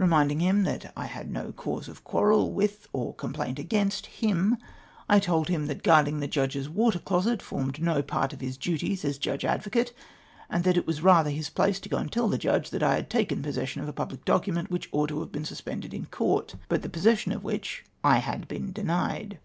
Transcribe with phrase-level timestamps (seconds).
[0.00, 4.56] Eeminding him that I had no cause of quarrel with or complaint towards him,
[5.08, 8.56] I told him that guard ing the Judge's water closet formed no part of his
[8.56, 9.92] duties as Judge Advocate;
[10.50, 12.96] and that it was rather his place to go and tell the Judge that I
[12.96, 16.06] had taken pos session of a pubhc docimieiit which ought to have been suspended in
[16.06, 18.40] Court, but the possession of which I rOSSESS MYSELF OF THE COURT TABLE OF FEES.
[18.40, 18.72] 171 had been
[19.28, 19.38] denied.